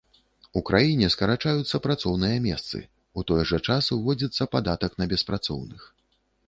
[0.59, 2.77] У краіне скарачаюцца працоўныя месцы,
[3.21, 5.81] у той жа час ўводзіцца падатак на беспрацоўных.